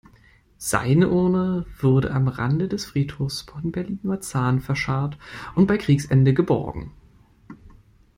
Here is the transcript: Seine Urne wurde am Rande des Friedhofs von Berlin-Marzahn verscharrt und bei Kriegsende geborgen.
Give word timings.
Seine 0.57 1.09
Urne 1.09 1.67
wurde 1.77 2.09
am 2.09 2.27
Rande 2.27 2.67
des 2.67 2.85
Friedhofs 2.87 3.41
von 3.41 3.71
Berlin-Marzahn 3.71 4.59
verscharrt 4.59 5.19
und 5.53 5.67
bei 5.67 5.77
Kriegsende 5.77 6.33
geborgen. 6.33 6.91